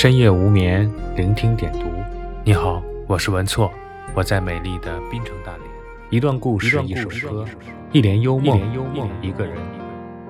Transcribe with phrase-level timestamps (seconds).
[0.00, 1.90] 深夜无眠，聆听点读。
[2.44, 3.68] 你好，我是文措，
[4.14, 5.68] 我在美丽的滨城大连。
[6.08, 7.44] 一段故事，一首歌，
[7.90, 8.60] 一帘幽梦，
[9.20, 9.56] 一个人。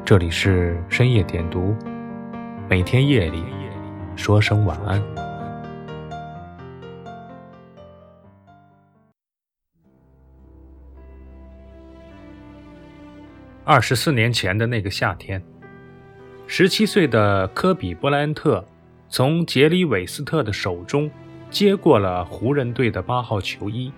[0.07, 1.77] 这里是深夜点读，
[2.67, 3.45] 每天夜里
[4.17, 5.03] 说声晚安。
[13.65, 15.43] 二十四年前的那个夏天，
[16.47, 18.65] 十七岁的科比·布莱恩特。
[19.11, 21.11] 从杰里·韦斯特的手中
[21.51, 23.91] 接过了湖人队的八号球衣。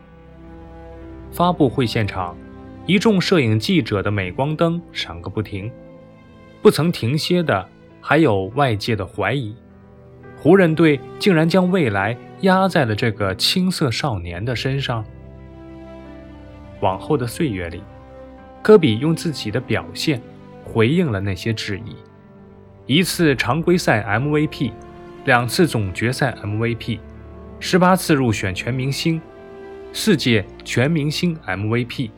[1.33, 2.37] 发布会现场，
[2.87, 5.71] 一众摄影记者的镁光灯闪个不停，
[6.63, 7.69] 不曾停歇的
[8.01, 9.53] 还有外界的怀疑：
[10.37, 15.05] 湖人队竟然将未来压在了这个青涩少年的身上。
[16.81, 17.83] 往后的岁月里，
[18.63, 20.23] 科比用自己的表现
[20.65, 21.97] 回应了那些质疑：
[22.87, 24.71] 一次常规赛 MVP。
[25.30, 26.99] 两次总决赛 MVP，
[27.60, 29.23] 十八次入选全明星，
[29.93, 32.10] 四届全明星 MVP，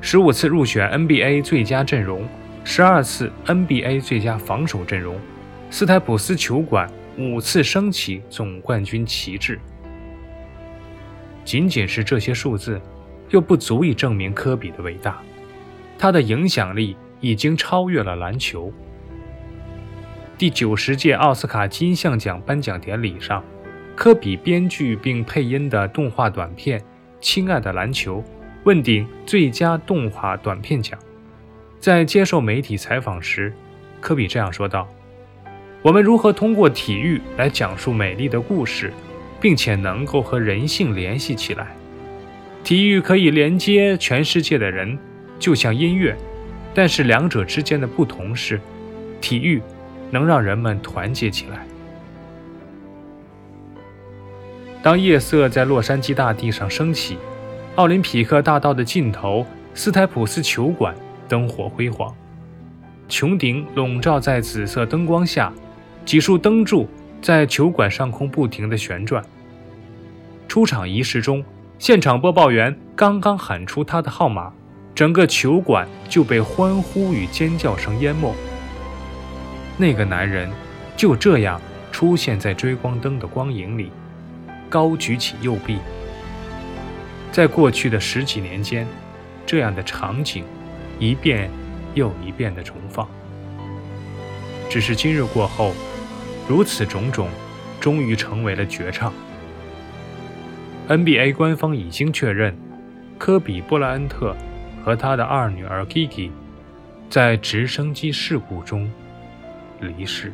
[0.00, 2.26] 十五次入选 NBA 最佳阵容，
[2.64, 5.20] 十二次 NBA 最佳防守阵容，
[5.68, 9.60] 斯台普斯球馆五次升起总冠军旗帜。
[11.44, 12.80] 仅仅是这些数字，
[13.28, 15.20] 又不足以证明科比的伟大，
[15.98, 18.72] 他的影响力已经超越了篮球。
[20.36, 23.42] 第九十届奥斯卡金像奖颁奖典礼上，
[23.94, 26.80] 科比编剧并配音的动画短片
[27.20, 28.18] 《亲爱的篮球》
[28.64, 30.98] 问鼎最佳动画短片奖。
[31.78, 33.52] 在接受媒体采访时，
[34.00, 34.88] 科比这样说道
[35.82, 38.92] ：“我们如何通过体育来讲述美丽的故事，
[39.40, 41.68] 并且能够和人性联系起来？
[42.64, 44.98] 体育可以连接全世界的人，
[45.38, 46.16] 就像音乐。
[46.74, 48.60] 但是两者之间的不同是，
[49.20, 49.62] 体育。”
[50.10, 51.66] 能让人们团结起来。
[54.82, 57.16] 当夜色在洛杉矶大地上升起，
[57.76, 60.94] 奥林匹克大道的尽头，斯台普斯球馆
[61.26, 62.14] 灯火辉煌，
[63.08, 65.52] 穹顶笼罩在紫色灯光下，
[66.04, 66.86] 几束灯柱
[67.22, 69.24] 在球馆上空不停地旋转。
[70.46, 71.42] 出场仪式中，
[71.78, 74.52] 现场播报员刚刚喊出他的号码，
[74.94, 78.34] 整个球馆就被欢呼与尖叫声淹没。
[79.76, 80.48] 那个男人
[80.96, 83.90] 就这样出现在追光灯的光影里，
[84.68, 85.78] 高举起右臂。
[87.32, 88.86] 在过去的十几年间，
[89.44, 90.44] 这样的场景
[91.00, 91.50] 一遍
[91.94, 93.08] 又一遍的重放。
[94.70, 95.72] 只是今日过后，
[96.48, 97.28] 如此种种，
[97.80, 99.12] 终于成为了绝唱。
[100.88, 102.56] NBA 官方已经确认，
[103.18, 104.36] 科比·布莱恩特
[104.84, 106.30] 和他的二女儿 Kiki
[107.10, 108.88] 在直升机事故中。
[109.80, 110.32] 离世。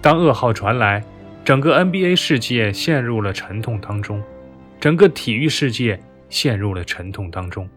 [0.00, 1.04] 当噩耗传来，
[1.44, 4.22] 整个 NBA 世界陷入了沉痛当中，
[4.80, 7.68] 整个体育世界陷入了沉痛当中。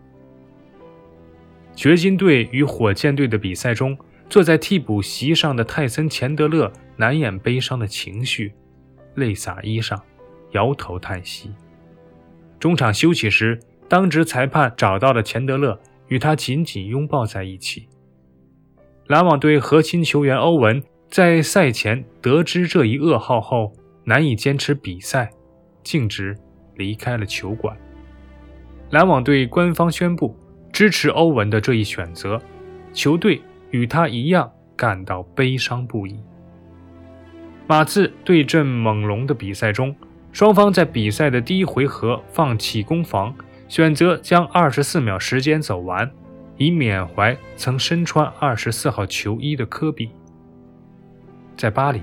[1.74, 3.98] 掘金队与火箭队的比赛中，
[4.30, 8.54] 坐在替补席上的泰森·钱德勒难掩悲伤的情绪，
[9.16, 10.00] 泪洒衣裳，
[10.52, 11.52] 摇头叹息。
[12.60, 15.80] 中场休息时，当值裁判找到了钱德勒，
[16.10, 17.88] 与他紧紧拥抱在一起。
[19.08, 23.74] 篮网队核心球员欧文在赛前得知这一噩耗后，
[24.06, 25.30] 难以坚持比赛，
[25.84, 26.38] 径直
[26.76, 27.76] 离开了球馆。
[28.92, 30.36] 篮网队官方宣布
[30.72, 32.42] 支持欧文的这一选择，
[32.94, 33.42] 球队
[33.72, 36.18] 与他一样感到悲伤不已。
[37.68, 39.96] 马刺对阵猛龙的比赛中，
[40.32, 43.34] 双方在比赛的第一回合放弃攻防，
[43.68, 46.10] 选择将二十四秒时间走完。
[46.62, 50.12] 以缅怀曾身穿二十四号球衣的科比。
[51.58, 52.00] 在巴黎，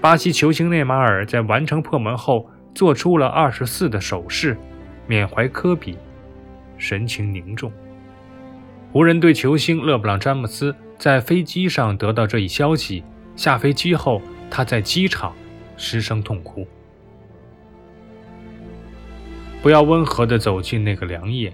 [0.00, 4.56] 巴西球星内马尔在完成破门后做出了二十四的手势，
[5.08, 5.98] 缅怀科比，
[6.76, 7.72] 神情凝重。
[8.92, 13.02] 湖人队球星勒布朗·詹姆斯在飞机上得到这一消息，
[13.34, 15.34] 下飞机后他在机场
[15.76, 16.64] 失声痛哭。
[19.60, 21.52] 不要温和地走进那个凉夜，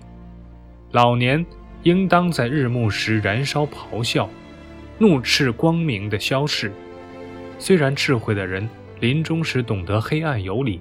[0.93, 1.43] 老年。
[1.85, 4.29] 应当在日暮时燃烧咆哮，
[4.99, 6.73] 怒斥光明的消逝。
[7.59, 8.69] 虽然智慧的人
[9.01, 10.81] 临终时懂得黑暗有理，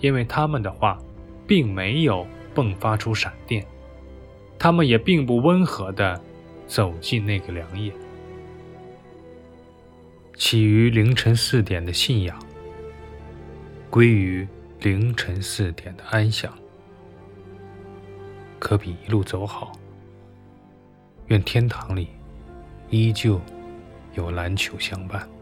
[0.00, 0.98] 因为他们的话
[1.46, 3.64] 并没有迸发出闪电，
[4.58, 6.20] 他们也并不温和地
[6.66, 7.92] 走进那个良夜。
[10.34, 12.38] 起于凌晨四点的信仰，
[13.90, 14.46] 归于
[14.80, 16.52] 凌晨四点的安详。
[18.58, 19.72] 可比一路走好。
[21.28, 22.08] 愿天堂里
[22.90, 23.40] 依旧
[24.14, 25.35] 有篮球相伴。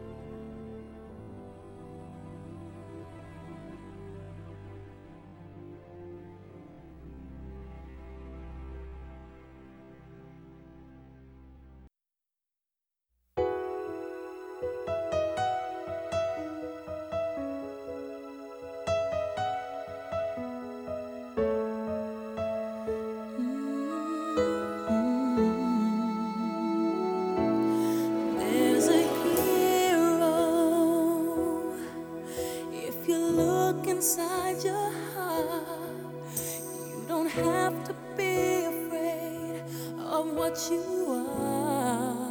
[38.17, 39.63] be afraid
[39.99, 42.25] of what you are.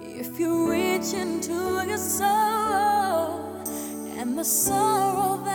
[0.00, 3.62] if you reach into your soul
[4.18, 5.53] and the sorrow that.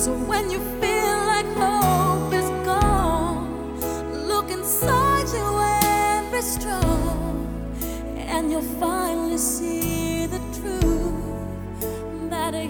[0.00, 3.78] So when you feel like hope is gone,
[4.26, 5.44] look inside you
[5.84, 7.46] and be strong,
[8.16, 12.66] and you'll finally see the truth that a